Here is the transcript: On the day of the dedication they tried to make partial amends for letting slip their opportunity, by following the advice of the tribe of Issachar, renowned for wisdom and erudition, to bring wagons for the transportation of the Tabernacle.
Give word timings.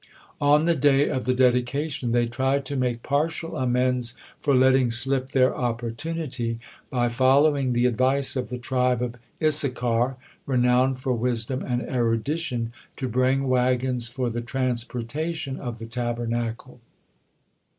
On 0.41 0.65
the 0.65 0.73
day 0.75 1.07
of 1.07 1.25
the 1.25 1.33
dedication 1.35 2.11
they 2.11 2.25
tried 2.25 2.65
to 2.65 2.75
make 2.75 3.03
partial 3.03 3.55
amends 3.55 4.15
for 4.39 4.55
letting 4.55 4.89
slip 4.89 5.29
their 5.29 5.55
opportunity, 5.55 6.57
by 6.89 7.07
following 7.07 7.73
the 7.73 7.85
advice 7.85 8.35
of 8.35 8.49
the 8.49 8.57
tribe 8.57 9.03
of 9.03 9.17
Issachar, 9.43 10.15
renowned 10.47 10.99
for 10.99 11.13
wisdom 11.13 11.61
and 11.61 11.83
erudition, 11.83 12.73
to 12.97 13.07
bring 13.07 13.47
wagons 13.47 14.09
for 14.09 14.31
the 14.31 14.41
transportation 14.41 15.59
of 15.59 15.77
the 15.77 15.85
Tabernacle. 15.85 16.79